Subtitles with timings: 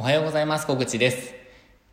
[0.00, 0.66] おはようございます。
[0.66, 1.34] 小口です。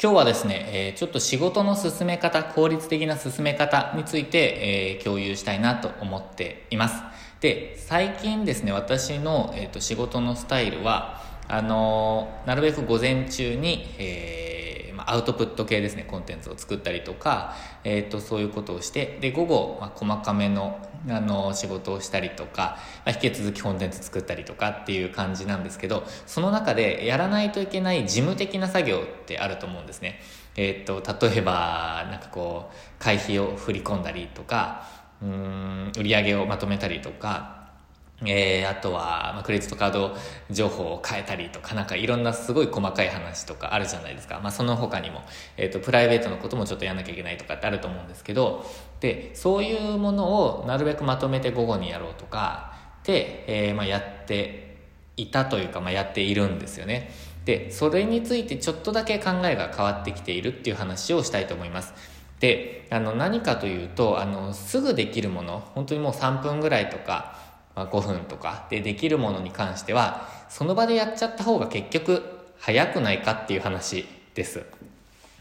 [0.01, 7.03] 今日はですね、え、ちょっと仕事の進め方、効率的な進め方について、え、共有したいなと思っています。
[7.41, 14.66] で、最近ですね、私の、えーと、仕事のスタイルは、あの、なるべく午前中に、えー
[14.97, 20.79] まあ、アウトプット系ですねコンテンツを作ったりとか、えーと、そういうことをしてで午後、まあ、細かめの
[21.09, 30.19] あの仕事をしたりとか、まあ、引き続きコンテンツ作ったりとかっていう感じなんですけどその中でやらないといけない事務的な作業ってあると思うんですね。
[30.57, 34.87] えーと、例えばなんかこう会費を振り込んだりとか
[35.21, 37.56] うん売り上げをまとめたりとか
[38.25, 40.15] えー、あとは、まあ、クレジットカード
[40.49, 44.39] 情報を変えたりとか、なんかいろんなすごい細かい話とかあるじゃないですか。
[44.41, 45.21] まあ、その他にも、
[45.55, 48.65] えっ、ー、と、プライベートのこともちょっとやんなきゃいけないとかってあると思うんですけど、
[49.01, 54.77] で、そういうものをなるべくまとめて午後にやろうとか、で、えー、まあ、やって
[55.15, 57.11] いたというか、まあ、やっているんですよね。
[57.45, 61.93] で、それについてちょっとだけ考えが変わってきているっていう話をしたいと思います。
[62.39, 67.46] で、あの、何かというと、あの、すぐできるもの、本当にもう3分ぐらいとか、
[67.77, 72.23] まあ、5分とかでできるものに関してはその場でやっちゃった方が結局
[72.57, 74.65] 早くないかっていう話です。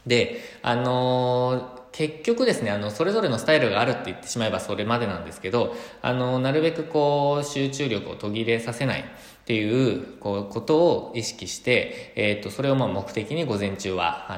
[0.07, 9.05] で、あのー結局ですね、あの、それぞれのスタイルがあるって言ってしまえばそれまでなんですけど、あの、なるべくこう、集中力を途切れさせないっ
[9.47, 14.37] ていう、こう、ことを意識して、えっ、ー、と、それをまあ目的に午前中は、あ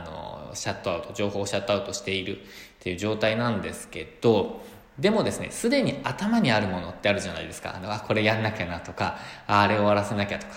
[0.49, 2.41] の、シャットアウト、情報をシャットアウトしているっ
[2.79, 4.61] ていう状態なんですけど、
[4.99, 7.81] でもですね、すでに頭にあるものってあるじゃないですか。
[7.83, 10.55] あこれやんなきゃなとか、あれ終わらせなきゃとか。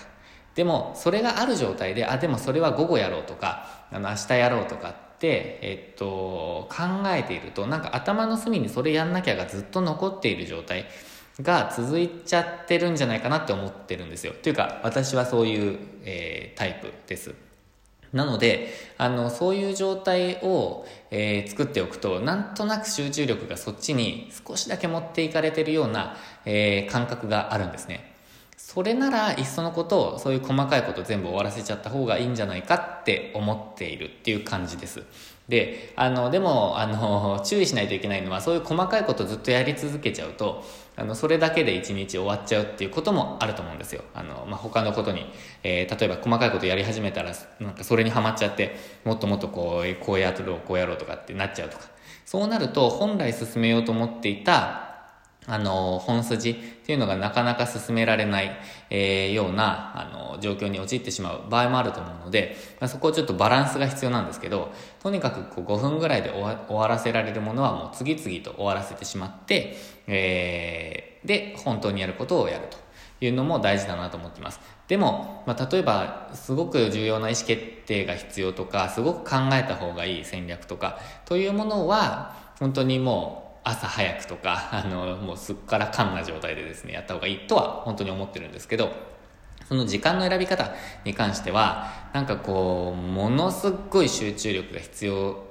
[0.54, 6.76] でも、それがある状態で、あ、でもそれは午後やろうとか、あの、明日やろうとかって、えっと、考
[7.06, 10.86] えていると、なんか頭の隅にそれやんなきゃがずっと残っている状態
[11.40, 14.34] が続いちゃってるんじゃないかなって思ってるんですよ。
[14.42, 17.34] というか、私はそういう、えー、タイプです。
[18.12, 18.68] なので、
[18.98, 28.11] あの、そういう状態を、えー、作っておくと、なんとなく集中力がそっちに少しだけ持っていかれてるような、えー、感覚があるんですね。
[28.64, 35.02] それなら、いっそのことを、そういう細かいこと全部終わらせちゃった方がいいんじゃないかって思っているっていう感じです。
[35.48, 40.64] で、あの、でも、あの、 注意しないといけないのは、そういう細かいことずっとやり続けちゃうと、
[40.96, 44.04] あの、それだけで一日終わっちゃうっていうこともあると思うんですよ。
[44.14, 45.26] あの、まあ、他のことに、
[45.64, 51.86] えー、例えば細かいことやり始めたら、なんかそれにはまっちゃって、もっともっとこう、こうやろう、こうやろうとかってなっちゃうとか。
[52.24, 54.91] そうなると、本来進めようと思っていた、
[55.46, 56.54] あの、本筋っ
[56.86, 58.52] ていうのがなかなか進められない、
[58.90, 64.72] えー、ような、あの、状況に陥ってしまう場合もあると思うので、まあ、そこをちょっとバランスが必要なんですけど、
[65.02, 69.76] とにかくこう5分ぐらいで終わ終わらせられるものはもう次々と終わらせてしまって、
[70.06, 72.78] えー、で、本当にやることをやると
[73.24, 74.60] いうのも大事だなと思っています。
[74.86, 88.92] でも、まあ、例えば、すごく重要な意思決定が必要とか、すごく考えた方がいい戦略とか、というものは、本当にもう、朝早くとか、 あの、もうすっからかんな状態でですね、やった方がいいとは本当に思ってるんですけど、
[89.68, 90.70] その時間の選び方
[91.04, 95.44] に関しては、なんかこう、ものすっごい集中力が必要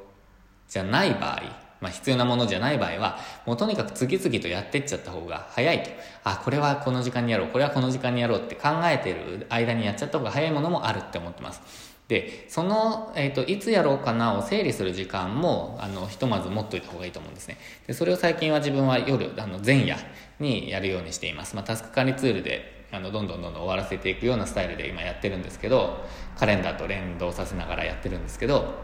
[0.68, 1.42] じゃない場合、
[1.80, 5.90] まあ必要なものじゃない場合は、もうとにかく次々とやってっちゃった方が早いと。
[6.24, 11.91] あ、これはこの時間にやろう、これはこの時間にやろうって考えてる間にやっちゃった方が早いものもあるって思ってます。
[12.12, 17.58] で、その、えっ、ー、と、いつやろうかなを整理する時間も、あの、ひとまず持っといた方がいいと思うんですね。
[17.88, 19.96] で、それを最近は自分は夜、あの、前夜
[20.38, 21.56] にやるようにしています。
[21.56, 26.04] まあ、タスク管理ツールで、あの、どんどんどんどん終わらせていくようなスタイルで今やってるんですけど、
[26.38, 28.76] カレンダーと連動させながらやってるんですけど、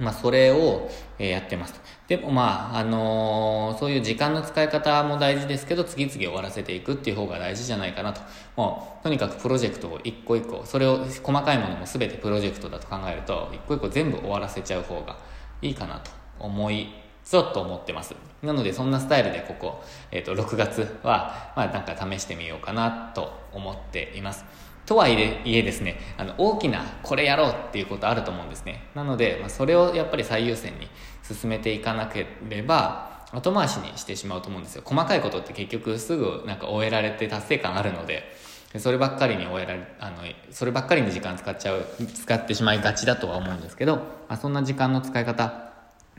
[0.00, 1.80] まあ、それを、えやってます。
[2.08, 8.20] でもまあ、あのー、そういう時間の使い方も大事ですけど、次々終わらせていくっていう方が大事じゃないかなと。
[8.54, 15.16] もう、とにかくプロジェクトを一個一個、それを細かいものも全てプロジェクトだと考えると、一個一個全部終わらせちゃう方が
[15.62, 16.88] いいかなと思い、
[17.24, 18.14] ちょっと思ってます。
[18.42, 19.82] なので、そんなスタイルでここ、
[20.12, 24.44] えっ、ー、と、6月は、まあ、なんか試してみようかなと思っています。
[24.86, 28.88] とはいえですね、あの、大きなこれやろうっていうことあると思うんですね。
[28.94, 30.88] なので、まあ、それをやっぱり最優先に
[31.22, 34.82] 進めていかなければ、後回しにしてしまうと思うんですよ。
[34.84, 38.36] 細かいことって結局すぐなんか終えられて達成感あるので、
[38.78, 40.18] そればっかりに終えられ、あの、
[40.50, 41.84] そればっかりに時間使っちゃう、
[42.14, 45.72] 使ってしまいがちだとは思うんですけど、まあ、そんな時間の使い方、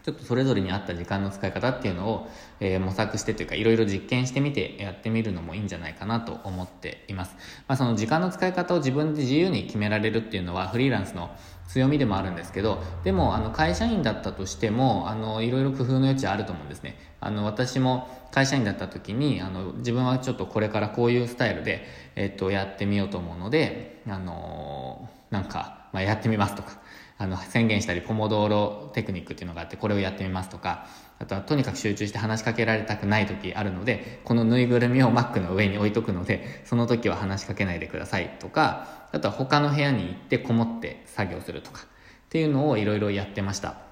[0.08, 2.30] ちょっとそれぞれに合った時間の使い方っていうのを、
[2.62, 7.36] えー、模索してというか、いろいろ実験してみてやってみるのもいいんじゃないかなと思っています。
[7.68, 11.30] まあ、その時間の使い方を自分で自由に決められるっていうのは、フリーランスの
[11.68, 16.98] 強みでもあるんですけど、でも、あの、会社員だったとしても、あの、いろいろ工夫の余地あると思うんですね。
[17.20, 26.80] あの、私も会社員だった時に、あの、自分はちょっとこれからこういうスタイルで、えっと、やってみようと思うので、あの、なんか、まあ、やってみますとか、
[27.18, 30.88] あの、宣言したり、ポモドーロテクニックっていうのがあって、これをやってみますとか、
[31.20, 43.87] あとはとにかく集中して話しかけられたくない時あるので、このぬいぐるみをマックの上に置いとくので、その時は話しかけないでくださいとか、あとは他の部屋に行ってこもって作業するとか、っていうのをいろいろやってました。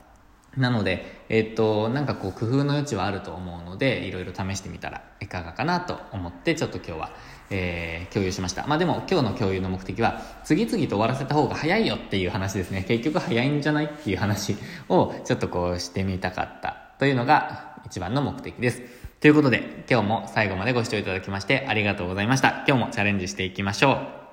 [0.58, 7.10] なので、えっ、と、なんかこう工夫の余地はあると思うので、いろいろ試してみたらいかがかなと思って、ちょっと今日は、
[7.50, 8.66] えー、共有しました。
[8.68, 12.86] まあでも今日の共有の目的は、次々と終わらせた方が早いよっていう話ですね。
[12.88, 14.56] 結局早いんじゃないっていう話
[14.88, 18.82] をちょっとこうしてみたかったというのが一番の目的です。
[19.20, 22.64] ということで、今日も最後までご視聴いただきましてありがとうございました。
[22.68, 24.25] 今日もチャレンジしていきましょう。